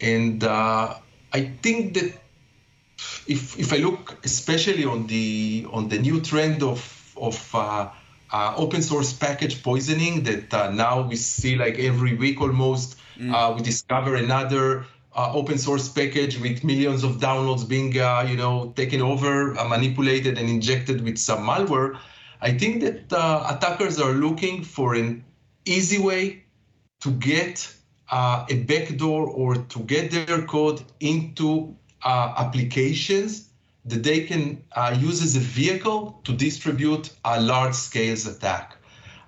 [0.01, 0.95] and uh,
[1.33, 2.13] I think that
[3.27, 7.89] if if I look especially on the on the new trend of of uh,
[8.31, 13.33] uh, open source package poisoning that uh, now we see like every week almost mm.
[13.33, 14.85] Uh, we discover another
[15.17, 20.39] uh, open source package with millions of downloads being uh, you know taken over manipulated
[20.39, 21.99] and injected with some malware
[22.43, 23.01] i think that
[23.53, 25.25] attackers are looking for an
[25.65, 26.43] easy way
[27.01, 27.73] to get
[28.13, 31.75] a backdoor or to get their code into
[32.05, 33.47] applications
[33.87, 38.77] that they can uh, use as a vehicle to distribute a large scale attack.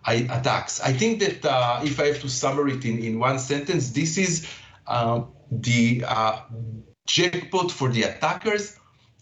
[0.05, 0.81] I, attacks.
[0.81, 4.17] I think that uh, if I have to summarize it in, in one sentence, this
[4.17, 4.49] is
[4.87, 6.41] uh, the uh,
[7.07, 8.77] jackpot for the attackers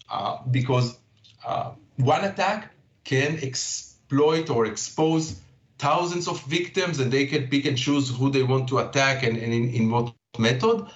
[0.09, 0.97] uh, because
[1.45, 5.39] uh, one attack can exploit or expose
[5.77, 9.37] thousands of victims and they can pick and choose who they want to attack and,
[9.37, 10.87] and in, in what method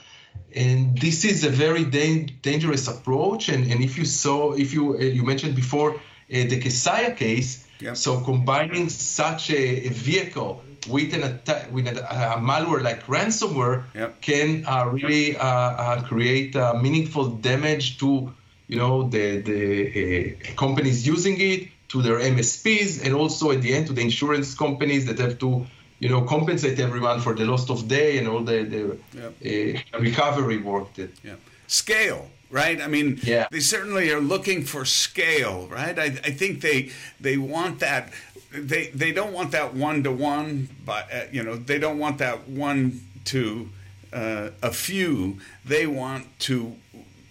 [0.53, 3.49] and this is a very da- dangerous approach.
[3.49, 7.65] And, and if you saw, if you uh, you mentioned before uh, the Kaseya case,
[7.79, 7.97] yep.
[7.97, 11.97] so combining such a, a, vehicle with an attack with a,
[12.35, 14.19] a malware like ransomware yep.
[14.21, 18.33] can uh, really uh, uh create uh, meaningful damage to
[18.67, 23.87] you know the the companies using it, to their MSPs, and also at the end
[23.87, 25.67] to the insurance companies that have to
[26.01, 29.85] you know, compensate everyone for the loss of day and all the, the yep.
[29.93, 31.11] uh, recovery work that.
[31.23, 31.35] Yeah.
[31.67, 32.81] Scale, right?
[32.81, 33.47] I mean, yeah.
[33.49, 35.97] they certainly are looking for scale, right?
[35.97, 38.11] I, I think they they want that.
[38.51, 42.17] They they don't want that one to one, but uh, you know, they don't want
[42.19, 43.69] that one to
[44.13, 45.39] uh, a few.
[45.65, 46.75] They want to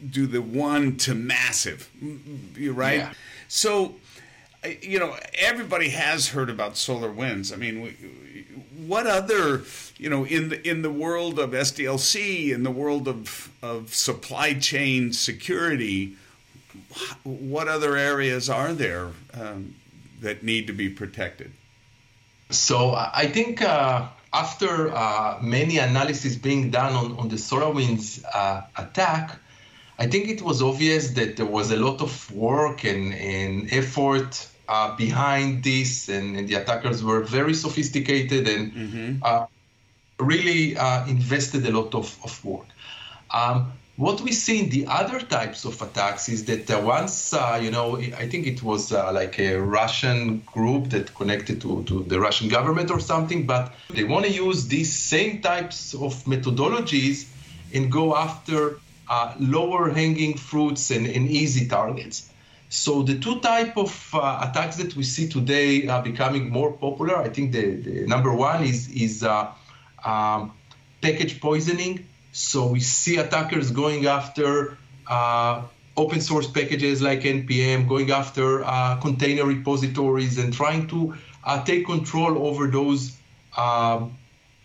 [0.09, 1.91] do the one to massive,
[2.59, 3.01] right?
[3.01, 3.13] Yeah.
[3.49, 3.97] So
[4.83, 7.53] you know, everybody has heard about solar winds.
[7.53, 8.47] I mean,
[8.87, 9.63] what other,
[9.97, 14.55] you know, in the in the world of SDLC, in the world of of supply
[14.55, 16.17] chain security,
[17.23, 19.75] what other areas are there um,
[20.21, 21.53] that need to be protected?
[22.51, 28.63] So I think uh, after uh, many analyses being done on, on the SolarWinds uh,
[28.77, 29.39] attack,
[29.99, 34.50] I think it was obvious that there was a lot of work and, and effort
[34.71, 39.17] uh, behind this, and, and, the attackers were very sophisticated and mm-hmm.
[39.21, 39.45] uh,
[40.21, 42.69] really uh, invested a lot of, of work.
[43.33, 47.59] Um, what we see in the other types of attacks is that uh, once, uh,
[47.61, 52.05] you know, I think it was uh, like a Russian group that connected to, to
[52.05, 57.29] the Russian government or something, but they want to use these same types of methodologies
[57.75, 58.79] and go after
[59.41, 62.31] lower hanging fruits and, and easy targets.
[62.71, 67.17] So the two type of uh, attacks that we see today are becoming more popular.
[67.17, 69.53] I think the, the number one is is uh,
[70.05, 70.53] um,
[71.03, 72.07] package poisoning.
[72.31, 74.79] So we see attackers going after
[75.09, 75.63] uh,
[75.97, 81.87] open source packages like npm, going after uh, container repositories, and trying to uh, take
[81.87, 83.17] control over those
[83.57, 84.17] um,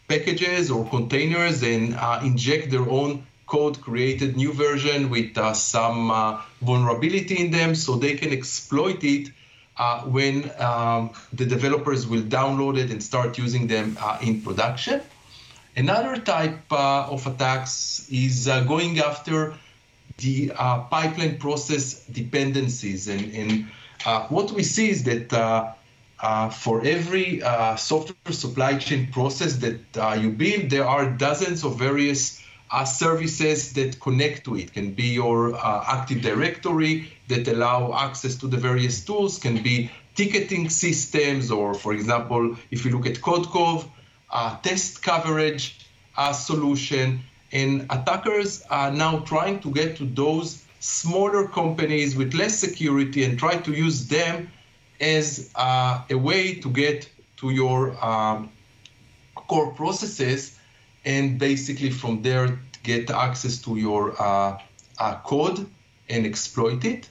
[0.07, 6.11] packages or containers and uh, inject their own code created new version with uh, some
[6.11, 9.29] uh, vulnerability in them so they can exploit it
[9.77, 15.01] uh, when um, the developers will download it and start using them uh, in production.
[15.75, 19.53] Another type uh, of attacks is uh, going after
[20.17, 20.47] the
[20.89, 23.09] pipeline process dependencies.
[23.09, 23.65] And, and
[24.29, 25.75] what we see is that
[26.53, 27.41] for every
[27.75, 33.99] software supply chain process that you build, there are dozens of various uh, services that
[33.99, 34.73] connect to it.
[34.73, 39.91] Can be your uh, Active Directory that allow access to the various tools, can be
[40.15, 43.87] ticketing systems, or for example, if you look at CodeCov,
[44.31, 45.79] uh, test coverage
[46.17, 47.21] uh, solution.
[47.51, 53.39] And attackers are now trying to get to those smaller companies with less security and
[53.39, 54.51] try to use them
[54.99, 58.49] as uh, a way to get to your um,
[59.35, 60.57] core processes
[61.05, 64.59] and basically from there get access to your uh,
[64.99, 65.65] uh, code
[66.09, 67.09] and exploit it.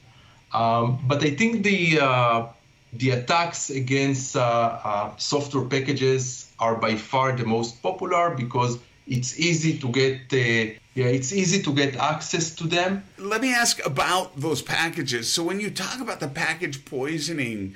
[0.52, 2.46] Um, but I think the uh,
[2.92, 9.38] the attacks against uh, uh, software packages are by far the most popular because it's
[9.38, 13.02] easy to get uh, yeah it's easy to get access to them.
[13.18, 15.32] Let me ask about those packages.
[15.32, 17.74] So when you talk about the package poisoning,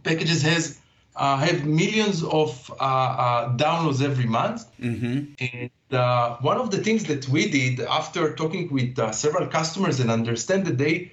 [0.03, 0.79] packages has
[1.15, 4.65] uh, have millions of uh, uh downloads every month.
[4.81, 5.33] Mm-hmm.
[5.39, 9.99] And uh, one of the things that we did after talking with uh, several customers
[10.01, 11.11] and understand that they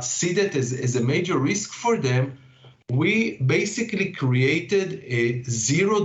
[0.00, 2.38] see that as, as a major risk for them,
[2.90, 6.04] we basically created a zero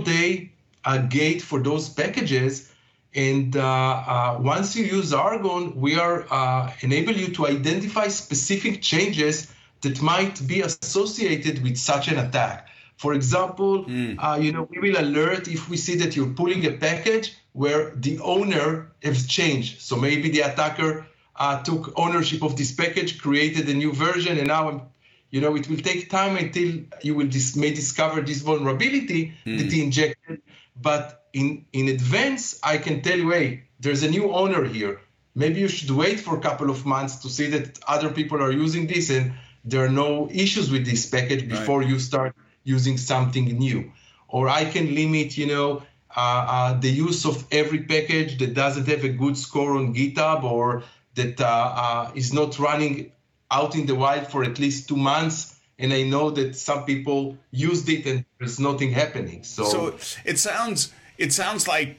[0.84, 2.70] day gate for those packages
[3.14, 8.82] and uh, uh, once you use Argon, we are uh, enable you to identify specific
[8.82, 12.68] changes that might be associated with such an attack.
[12.96, 14.42] For example, mm.
[14.42, 18.18] you know, we will alert if we see that you're pulling a package where the
[18.20, 19.80] owner has changed.
[19.80, 24.48] So maybe the attacker uh, took ownership of this package, created a new version, and
[24.48, 24.88] now,
[25.30, 29.58] you know, it will take time until you will dis- may discover this vulnerability mm.
[29.58, 30.42] that he injected.
[30.82, 35.00] But in in advance i can tell you hey there's a new owner here
[35.34, 38.50] maybe you should wait for a couple of months to see that other people are
[38.50, 39.32] using this and
[39.64, 41.88] there are no issues with this package before right.
[41.88, 43.92] you start using something new
[44.28, 45.82] or i can limit you know
[46.16, 50.42] uh, uh, the use of every package that doesn't have a good score on github
[50.42, 50.82] or
[51.14, 53.12] that uh, uh is not running
[53.52, 55.49] out in the wild for at least two months
[55.80, 60.38] and i know that some people used it and there's nothing happening so, so it
[60.38, 61.98] sounds it sounds like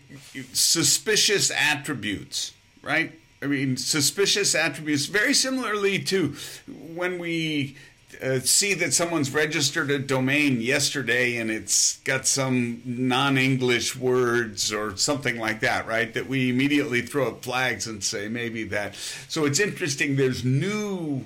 [0.52, 3.12] suspicious attributes, right?
[3.39, 6.36] I mean, suspicious attributes, very similarly to
[6.67, 7.78] when we
[8.20, 14.74] uh, see that someone's registered a domain yesterday and it's got some non English words
[14.74, 16.12] or something like that, right?
[16.15, 18.96] That we immediately throw up flags and say maybe that.
[19.28, 21.26] So it's interesting, there's new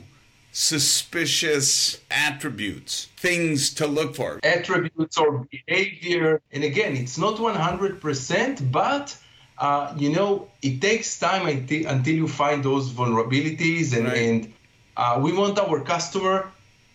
[0.55, 4.39] suspicious attributes, things to look for.
[4.41, 6.41] Attributes or behavior.
[6.53, 9.17] And again, it's not 100%, but
[9.57, 13.95] uh, you know, it takes time until, until you find those vulnerabilities.
[13.97, 14.17] And, right.
[14.17, 14.53] and
[14.95, 16.49] uh, we want our customer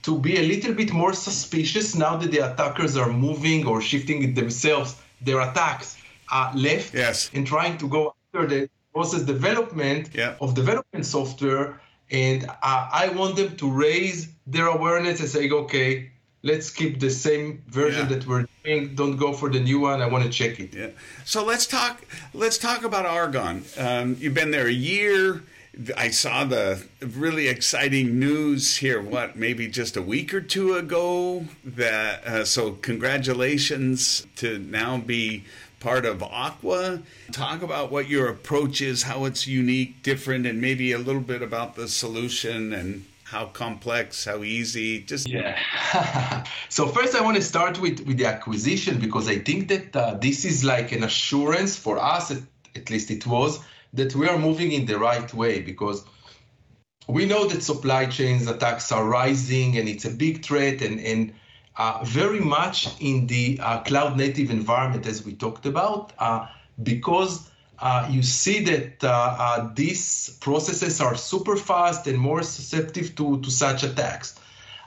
[0.05, 4.33] to be a little bit more suspicious now that the attackers are moving or shifting
[4.33, 5.99] themselves, their attacks
[6.33, 7.31] uh, left yes.
[7.35, 10.35] and trying to go after the process development yeah.
[10.41, 11.79] of development software
[12.11, 16.11] and uh, I want them to raise their awareness and say, okay,
[16.43, 18.17] let's keep the same version yeah.
[18.17, 18.95] that we're doing.
[18.95, 20.03] Don't go for the new one.
[20.03, 20.75] I want to check it.
[20.75, 20.89] Yeah.
[21.25, 22.03] So let's talk.
[22.35, 23.65] Let's talk about Argon.
[23.79, 25.43] Um, you've been there a year.
[25.97, 29.01] I saw the really exciting news here.
[29.01, 31.45] What maybe just a week or two ago.
[31.65, 35.45] That uh, so congratulations to now be
[35.79, 37.03] part of Aqua.
[37.33, 41.41] Talk about what your approach is, how it's unique, different, and maybe a little bit
[41.41, 45.01] about the solution and how complex, how easy.
[45.01, 46.45] Just yeah.
[46.69, 50.15] so first, I want to start with with the acquisition because I think that uh,
[50.15, 52.43] this is like an assurance for us, at,
[52.75, 53.61] at least it was,
[53.93, 56.05] that we are moving in the right way because
[57.09, 61.33] we know that supply chains attacks are rising and it's a big threat and and
[61.77, 66.47] uh, very much in the uh, cloud native environment, as we talked about, uh,
[66.83, 73.37] because uh, you see that uh, uh, these processes are super fast and more susceptible
[73.37, 74.39] to, to such attacks.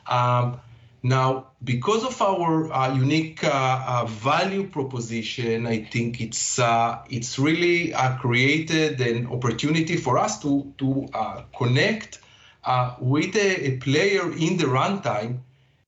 [0.07, 0.59] Um,
[1.03, 6.59] now, because of our unique value proposition, I think it's
[7.09, 11.09] it's really created an opportunity for us to to
[11.57, 12.19] connect
[13.01, 15.41] with a, a player in the runtime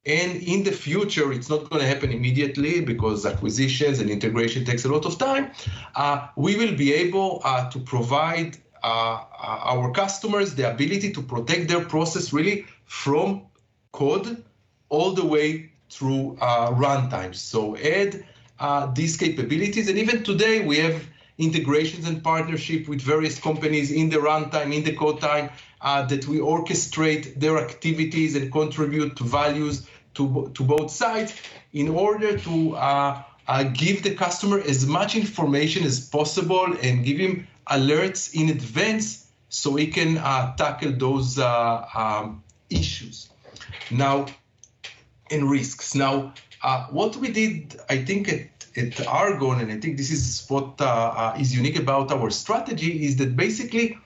[0.06, 4.86] And in the future, it's not going to happen immediately because acquisitions and integration takes
[4.86, 5.52] a lot of time.
[5.96, 11.24] Uh, we will be able uh, to provide uh, uh our customers the ability to
[11.24, 13.42] protect their process really from
[13.92, 14.44] code
[14.90, 17.36] all the way through uh, runtimes.
[17.36, 18.26] So add
[18.60, 19.90] uh, these capabilities.
[19.90, 21.04] And even today, we have
[21.38, 25.50] integrations and partnership with various companies in the runtime, in the code time,
[25.82, 31.34] that we orchestrate their activities and contribute to values to, to both sides
[31.74, 37.18] in order to uh, uh, give the customer as much information as possible and give
[37.18, 43.30] him alerts in advance so he can uh, tackle those uh, um, issues.
[43.92, 44.26] Now,
[45.32, 45.96] and risks.
[45.96, 50.46] Now, uh, what we did, I think, at, at Argon, and I think this is
[50.48, 53.98] what uh, is unique about our strategy, is that basically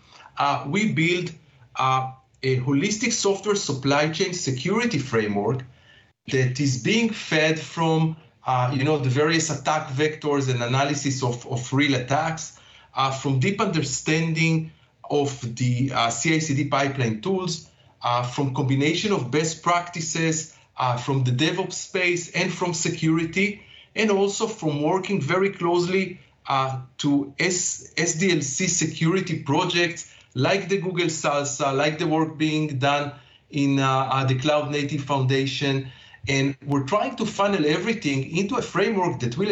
[0.68, 1.32] we build
[1.78, 5.64] a holistic software supply chain security framework
[6.32, 8.16] that is being fed from
[8.46, 12.60] uh, you know the various attack vectors and analysis of, of real attacks
[12.96, 14.72] uh, from deep understanding
[15.10, 17.70] of the uh, CI/CD pipeline tools,
[18.02, 23.62] uh, from combination of best practices uh, from the DevOps space and from security,
[23.96, 31.08] and also from working very closely uh, to S- SDLC security projects like the Google
[31.08, 33.12] SLSA, like the work being done
[33.50, 35.92] in the Cloud Native Foundation,
[36.28, 39.50] and we're trying to funnel everything into a framework that will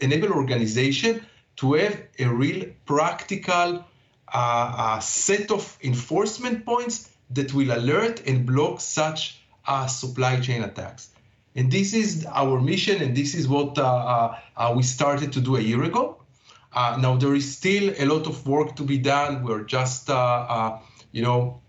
[0.00, 1.24] enable organization
[1.56, 3.84] to have a real practical
[4.32, 10.62] uh, uh, set of enforcement points that will alert and block such uh, supply chain
[10.62, 11.10] attacks.
[11.54, 15.40] And this is our mission, and this is what uh, uh, uh, we started to
[15.40, 16.16] do a year ago.
[16.74, 19.42] now there is still a lot of work to be done.
[19.42, 20.08] We're just,
[21.12, 21.60] you know,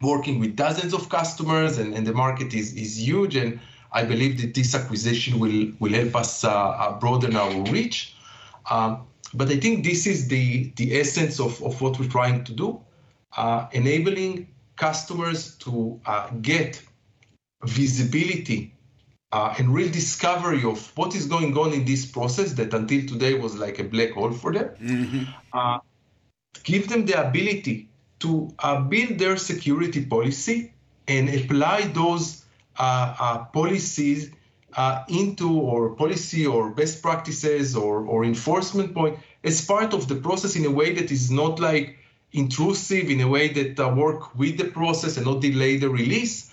[0.00, 3.36] working with dozens of customers, and, and the market is is huge.
[3.36, 3.60] And
[3.92, 8.14] I believe that this acquisition will, will help us uh, uh, broaden our reach.
[8.70, 12.52] Um, but I think this is the, the essence of, of what we're trying to
[12.52, 12.80] do,
[13.36, 16.82] uh, enabling customers to uh, get
[17.64, 18.74] visibility
[19.32, 23.34] uh, and real discovery of what is going on in this process that until today
[23.34, 24.70] was like a black hole for them.
[24.80, 25.22] Mm-hmm.
[25.52, 25.78] Uh,
[26.64, 27.88] give them the ability
[28.20, 28.52] to
[28.88, 30.72] build their security policy
[31.08, 32.44] and apply those
[32.78, 34.30] uh, uh, policies
[34.76, 40.14] uh, into or policy or best practices or, or enforcement point as part of the
[40.14, 41.98] process in a way that is not like
[42.32, 46.50] intrusive in a way that uh, work with the process and not delay the release
[46.50, 46.51] uh,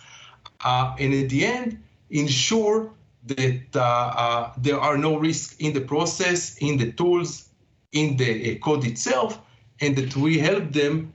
[0.64, 2.91] Uh, and at the end ensure
[3.26, 7.49] that uh, uh there are no risks in the process in the tools
[7.91, 9.39] in the uh, code itself
[9.82, 11.14] and that we help them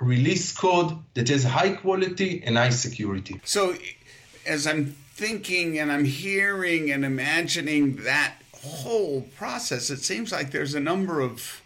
[0.00, 3.38] release code that has high quality and high security.
[3.44, 3.74] So
[4.46, 10.74] as I'm thinking and I'm hearing and imagining that whole process, it seems like there's
[10.74, 11.62] a number of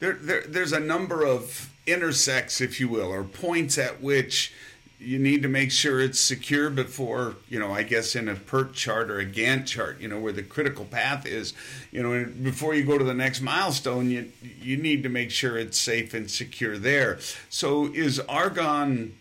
[0.00, 4.52] there, there there's a number of intersects, if you will, or points at which
[5.00, 8.74] you need to make sure it's secure before, you know, I guess in a PERT
[8.74, 11.54] chart or a Gantt chart, you know, where the critical path is,
[11.92, 15.56] you know, before you go to the next milestone, you you need to make sure
[15.56, 17.18] it's safe and secure there.
[17.48, 19.14] So is Argon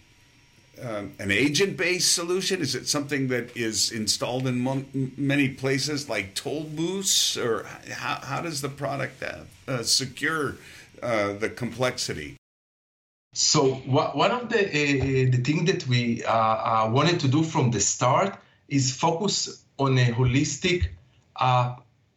[0.81, 2.61] um, an agent-based solution?
[2.61, 8.15] Is it something that is installed in mon- many places like toll booths, or how,
[8.15, 10.57] how does the product uh, uh, secure
[11.01, 12.36] uh, the complexity?
[13.37, 17.69] So one of the uh, the thing that we uh, uh, wanted to do from
[17.69, 18.35] the start
[18.67, 20.89] is focus on a holistic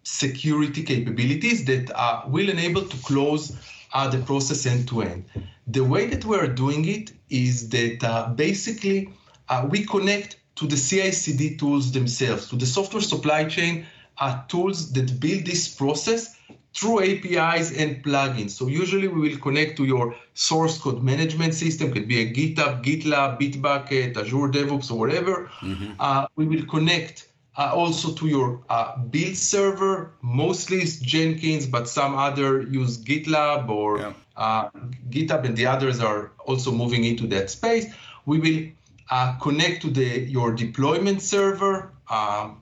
[0.03, 3.55] security capabilities that will enable to close
[3.93, 5.27] the process end to end.
[5.66, 9.12] The way that we are doing it is that uh, basically
[9.51, 13.85] uh, we connect to the CI/CD tools themselves, to the software supply chain
[14.16, 16.35] uh, tools that build this process
[16.75, 18.51] through APIs and plugins.
[18.51, 22.85] So usually we will connect to your source code management system, could be a GitHub,
[22.85, 25.51] GitLab, Bitbucket, Azure DevOps, or whatever.
[25.61, 25.93] Mm-hmm.
[25.99, 30.12] Uh, we will connect uh, also to your uh, build server.
[30.23, 34.12] Mostly it's Jenkins, but some other use GitLab or yeah.
[34.37, 34.71] uh,
[35.11, 37.93] GitHub, and the others are also moving into that space.
[38.27, 38.71] We will
[39.11, 42.61] uh, connect to the your deployment server, um,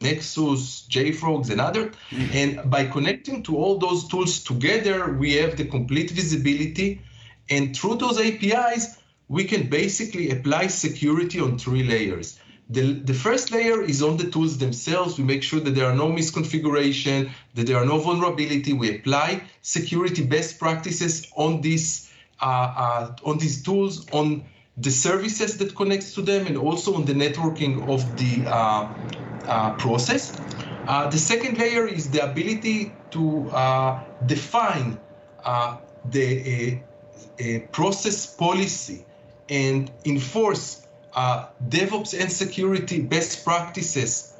[0.00, 1.90] Nexus, JFrogs, and other.
[2.10, 2.36] Mm-hmm.
[2.36, 7.00] And by connecting to all those tools together, we have the complete visibility.
[7.50, 8.98] And through those APIs,
[9.28, 12.38] we can basically apply security on three layers.
[12.70, 15.16] The, the first layer is on the tools themselves.
[15.16, 18.74] We make sure that there are no misconfiguration, that there are no vulnerability.
[18.74, 22.10] We apply security best practices on these
[22.40, 24.44] uh, uh, on these tools, on
[24.76, 28.88] the services that connects to them, and also on the networking of the uh, uh,
[29.78, 30.38] process.
[30.86, 34.98] Uh, the second layer is the ability to uh, define
[35.44, 35.76] uh,
[36.10, 36.78] the
[37.72, 39.04] process policy
[39.48, 44.34] and enforce DevOps and security best practices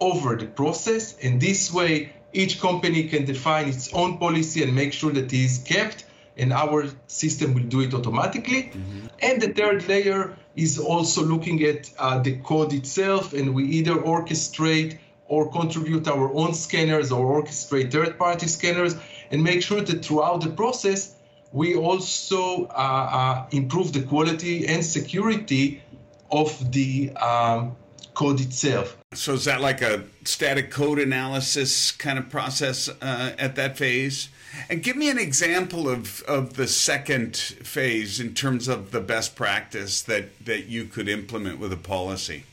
[0.00, 1.16] over the process.
[1.22, 5.32] And this way, each company can define its own policy and make sure that it
[5.32, 6.04] is kept
[6.36, 8.64] and our system will do it automatically.
[8.64, 9.06] Mm-hmm.
[9.20, 13.94] And the third layer is also looking at uh, the code itself, and we either
[13.94, 18.94] orchestrate or contribute our own scanners or orchestrate third-party scanners
[19.30, 21.14] and make sure that throughout the process,
[21.52, 25.82] we also uh, uh, improve the quality and security
[26.30, 27.76] of the um,
[28.14, 28.96] code itself.
[29.16, 34.28] So is that like a static code analysis kind of process uh, at that phase?
[34.68, 39.34] And give me an example of, of the second phase in terms of the best
[39.34, 42.44] practice that, that you could implement with a policy.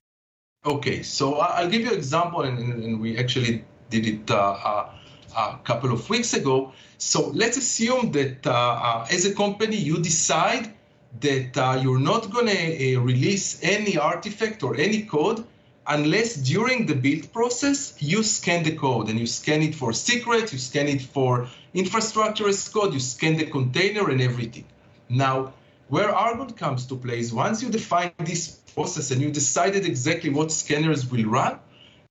[0.66, 4.90] Okay, so I'll give you an example, and, and we actually did it uh, uh,
[5.36, 6.74] a couple of weeks ago.
[6.98, 10.72] So let's assume that uh, uh as a company, you decide
[11.20, 15.44] that uh, you're not going to release any artifact or any code
[15.88, 20.54] unless during the build process you scan the code and you scan it for secrets,
[20.54, 24.66] you scan it for infrastructure as code, you scan the container and everything.
[25.10, 25.54] Now,
[25.90, 30.30] where Argon comes to play is once you define this process and you decided exactly
[30.30, 31.60] what scanners will run,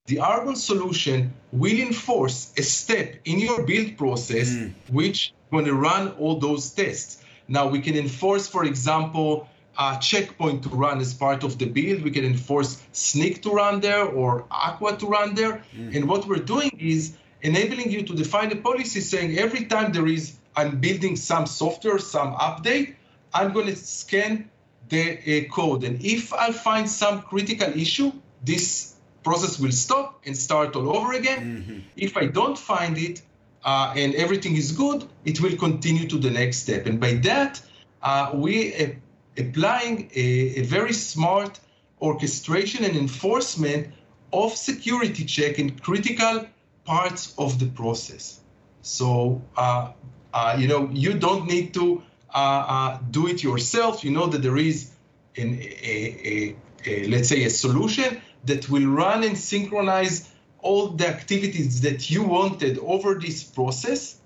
[0.07, 4.73] the Argon solution will enforce a step in your build process mm.
[4.91, 7.23] which going to run all those tests.
[7.49, 9.49] Now we can enforce, for example,
[9.79, 12.03] a checkpoint to run as part of the build.
[12.03, 15.63] We can enforce Snyk to run there or Aqua to run there.
[15.75, 15.97] Mm.
[15.97, 20.07] And what we're doing is enabling you to define a policy saying every time there
[20.07, 22.95] is, I'm building some software, some update,
[23.33, 24.51] I'm going to scan
[24.89, 25.85] the uh, code.
[25.85, 28.13] And if I find some critical issue,
[28.45, 31.41] this process will stop and start all over again.
[31.41, 31.79] Mm-hmm.
[31.97, 33.23] If I don't find it
[33.65, 36.87] uh, and everything is good, it will continue to the next step.
[36.87, 37.63] And by that,
[38.03, 38.89] uh, we uh,
[39.37, 41.61] applying a, a, very smart
[42.01, 43.89] orchestration and enforcement
[44.33, 46.47] of security check in critical
[46.85, 48.41] parts of the process.
[48.83, 49.93] So, uh,
[50.33, 52.03] uh, you know, you don't need to
[52.33, 54.05] uh, uh do it yourself.
[54.05, 54.91] You know that there is
[55.37, 55.97] an, a,
[56.33, 56.57] a,
[56.87, 60.29] a, let's say, a solution that will run and synchronize
[60.63, 64.17] all the activities that you wanted over this process.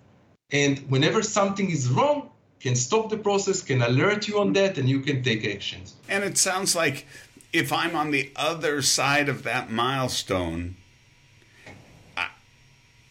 [0.50, 2.30] And whenever something is wrong,
[2.64, 5.96] can stop the process, can alert you on that, and you can take actions.
[6.08, 7.06] And it sounds like
[7.52, 10.76] if I'm on the other side of that milestone,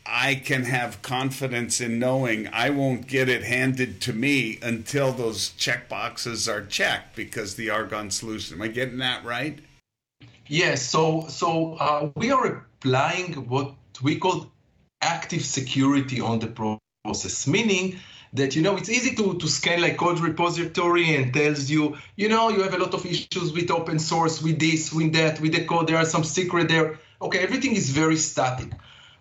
[0.06, 5.49] I can have confidence in knowing I won't get it handed to me until those
[5.51, 8.58] check boxes are checked because the Argon solution.
[8.58, 9.60] Am I getting that right?
[10.47, 10.82] Yes.
[10.82, 14.51] So so uh, we are applying what we call
[15.01, 17.99] active security on the process, meaning
[18.34, 22.28] that you know it's easy to, to scan like code repository and tells you you
[22.30, 25.54] know you have a lot of issues with open source with this with that with
[25.54, 25.88] the code.
[25.88, 27.00] There are some secret there.
[27.22, 28.72] Okay everything is very static.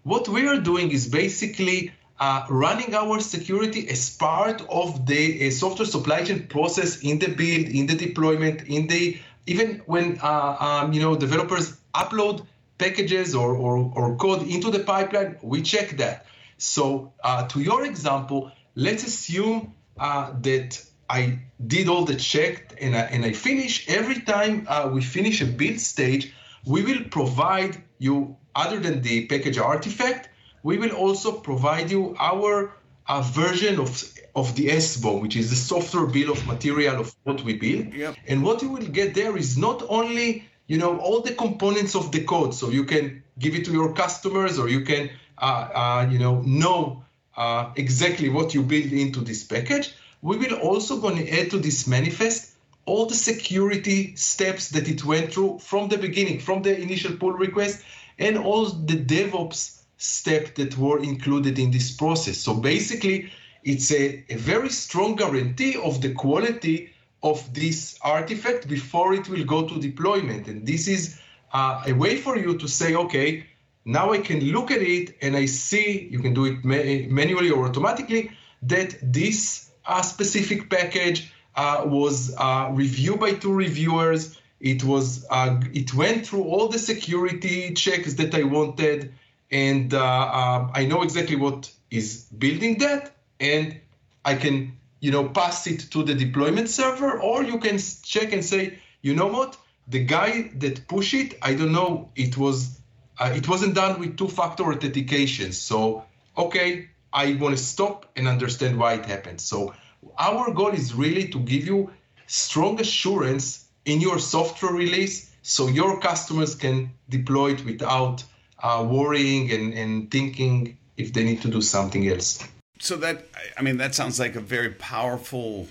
[0.02, 5.50] What we are doing is basically uh, running our security as part of the uh,
[5.50, 10.56] software supply chain process in the build, in the deployment, in the even when uh,
[10.60, 12.46] um, you know developers upload
[12.78, 16.26] packages or, or, or, code into the pipeline, we check that.
[16.58, 22.96] So uh, to your example, let's assume uh, that I did all the check and
[22.96, 23.88] I, and I finish.
[23.88, 26.32] Every time uh, we finish a build stage,
[26.64, 30.28] we will provide you other than the package artifact,
[30.62, 32.72] we will also provide you our
[33.06, 33.90] uh, version of
[34.34, 37.92] of the SBOM, which is the software bill of material of what we build.
[37.92, 38.16] Yep.
[38.28, 42.12] And what you will get there is not only you know all the components of
[42.12, 46.08] the code, so you can give it to your customers or you can uh, uh,
[46.10, 47.04] you know know
[47.36, 49.94] uh, exactly what you build into this package.
[50.20, 52.52] We will also going to add to this manifest
[52.84, 57.32] all the security steps that it went through from the beginning, from the initial pull
[57.32, 57.82] request
[58.18, 62.38] and all the DevOps steps that were included in this process.
[62.38, 63.32] So basically,
[63.64, 66.90] it's a, a very strong guarantee of the quality
[67.22, 70.48] of this artifact before it will go to deployment.
[70.48, 71.20] And this is
[71.52, 73.46] uh, a way for you to say, okay,
[73.84, 77.50] now I can look at it and I see, you can do it ma- manually
[77.50, 78.30] or automatically,
[78.62, 84.38] that this uh, specific package uh, was uh, reviewed by two reviewers.
[84.60, 89.12] It was uh, it went through all the security checks that I wanted,
[89.50, 93.10] and uh, uh, I know exactly what is building that,
[93.40, 93.80] and
[94.24, 98.42] I can you know, pass it to the deployment server, or you can check and
[98.44, 99.56] say, you know what,
[99.88, 102.78] the guy that pushed it, I don't know, it was
[103.18, 105.52] uh, it wasn't done with two-factor authentication.
[105.52, 106.04] So
[106.36, 109.40] okay, I want to stop and understand why it happened.
[109.40, 109.74] So
[110.18, 111.90] our goal is really to give you
[112.26, 118.24] strong assurance in your software release so your customers can deploy it without
[118.62, 122.42] uh, worrying and, and thinking if they need to do something else.
[122.78, 123.26] So that
[123.58, 125.68] I mean that sounds like a very powerful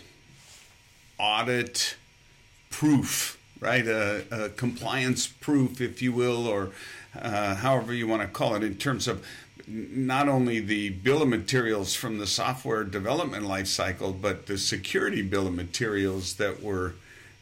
[1.17, 1.95] audit
[2.69, 3.85] proof, right?
[3.85, 6.71] A, a compliance proof, if you will, or
[7.15, 9.25] uh, however you want to call it, in terms of
[9.67, 15.47] not only the bill of materials from the software development lifecycle, but the security bill
[15.47, 16.95] of materials that were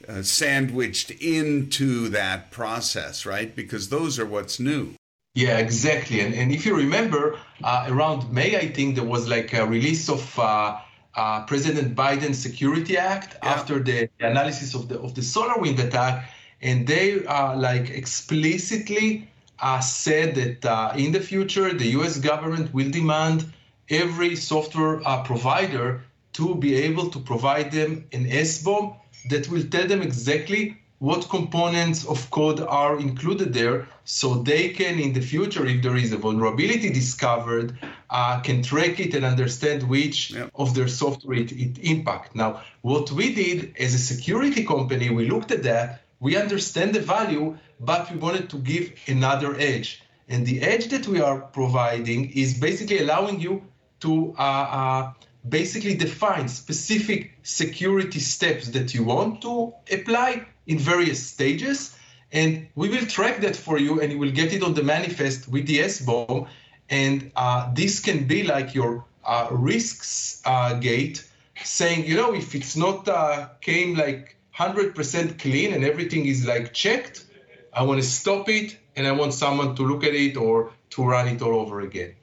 [0.08, 3.56] uh, sandwiched into that process, right?
[3.56, 4.94] Because those are what's new.
[5.36, 6.22] Yeah, exactly.
[6.22, 10.10] And, and if you remember, uh, around May, I think there was like a release
[10.10, 10.80] of uh,
[11.16, 13.50] uh President Biden's Security Act yeah.
[13.50, 19.28] after the analysis of the of the SolarWinds attack, and they uh, like explicitly
[19.62, 23.46] uh, said that uh, in the future, the US government will demand
[23.90, 26.02] every software uh, provider
[26.34, 28.96] to be able to provide them an SBOM
[29.30, 35.00] that will tell them exactly what components of code are included there so they can
[35.00, 37.78] in the future if there is a vulnerability discovered
[38.10, 42.36] uh, can track it and understand which of their software it, it impact.
[42.36, 47.00] Now what we did as a security company we looked at that we understand the
[47.00, 50.02] value but we wanted to give another edge.
[50.28, 53.64] And the edge that we are providing is basically allowing you
[54.02, 55.14] to uh, uh,
[55.48, 61.96] basically define specific security steps that you want to apply in various stages.
[62.32, 65.48] And we will track that for you and you will get it on the manifest
[65.48, 66.48] with the SBOM.
[66.90, 71.28] And uh, this can be like your uh, risks uh, gate
[71.64, 76.74] saying, you know, if it's not uh, came like 100% clean and everything is like
[76.74, 77.26] checked,
[77.74, 81.04] I want to stop it and I want someone to look at it or to
[81.04, 82.16] run it all over again.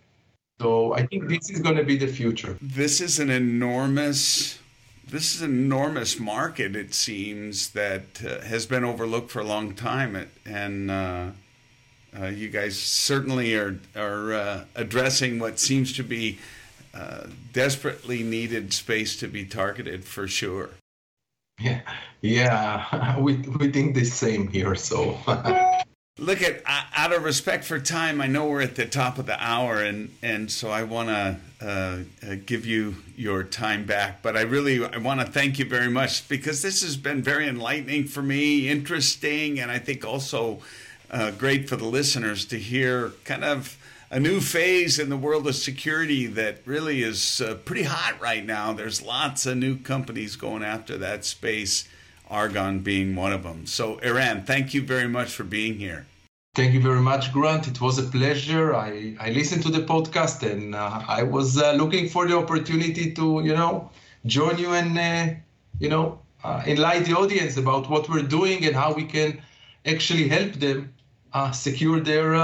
[0.60, 2.56] So I think this is going to be the future.
[2.60, 4.58] This is an enormous
[5.08, 9.72] this is an enormous market it seems that uh, has been overlooked for a long
[9.72, 11.26] time and uh,
[12.18, 16.38] uh, you guys certainly are are uh, addressing what seems to be
[16.94, 20.70] uh, desperately needed space to be targeted for sure.
[21.58, 21.80] Yeah,
[22.20, 24.74] yeah, we we think the same here.
[24.74, 25.18] So.
[26.18, 29.36] Look at out of respect for time, I know we're at the top of the
[29.38, 34.22] hour, and and so I want to uh, uh, give you your time back.
[34.22, 37.46] But I really I want to thank you very much because this has been very
[37.46, 40.60] enlightening for me, interesting, and I think also
[41.10, 43.76] uh, great for the listeners to hear kind of
[44.10, 48.44] a new phase in the world of security that really is uh, pretty hot right
[48.44, 48.72] now.
[48.72, 51.88] There's lots of new companies going after that space,
[52.30, 53.66] Argon being one of them.
[53.66, 56.06] So, Eran, thank you very much for being here.
[56.54, 57.68] Thank you very much, Grant.
[57.68, 58.74] It was a pleasure.
[58.74, 63.12] I, I listened to the podcast and uh, I was uh, looking for the opportunity
[63.12, 63.90] to, you know,
[64.24, 65.34] join you and, uh,
[65.80, 69.42] you know, uh, enlighten the audience about what we're doing and how we can
[69.84, 70.94] actually help them
[71.34, 72.34] uh, secure their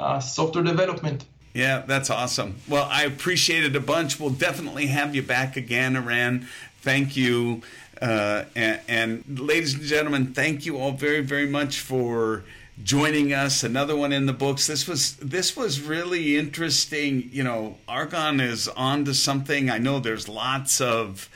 [0.00, 1.24] uh, software development.
[1.54, 2.56] Yeah, that's awesome.
[2.68, 4.20] Well, I appreciate it a bunch.
[4.20, 6.46] We'll definitely have you back again, Eran.
[6.82, 7.62] Thank you.
[8.00, 12.44] Uh, and, and, ladies and gentlemen, thank you all very, very much for
[12.84, 13.64] joining us.
[13.64, 14.66] Another one in the books.
[14.68, 17.28] This was this was really interesting.
[17.32, 19.68] You know, Argon is on to something.
[19.68, 21.28] I know there's lots of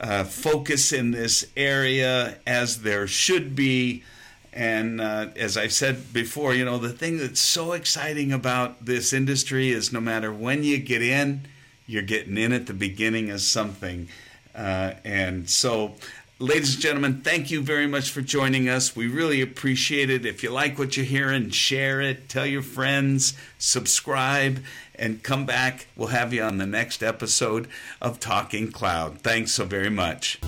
[0.00, 4.02] uh, focus in this area, as there should be.
[4.56, 9.12] And uh, as I've said before, you know, the thing that's so exciting about this
[9.12, 11.42] industry is no matter when you get in,
[11.86, 14.08] you're getting in at the beginning of something.
[14.54, 15.96] Uh, and so,
[16.38, 18.96] ladies and gentlemen, thank you very much for joining us.
[18.96, 20.24] We really appreciate it.
[20.24, 25.88] If you like what you're hearing, share it, tell your friends, subscribe, and come back.
[25.96, 27.68] We'll have you on the next episode
[28.00, 29.18] of Talking Cloud.
[29.18, 30.40] Thanks so very much.